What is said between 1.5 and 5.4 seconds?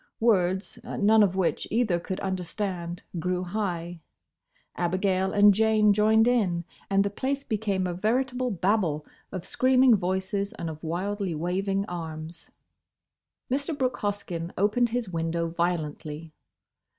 either could understand, grew high; Abigail